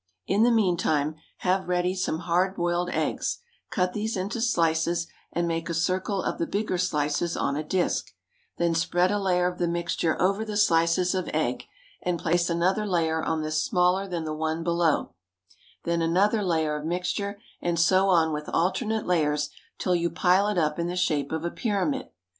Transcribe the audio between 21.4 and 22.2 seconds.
a pyramid.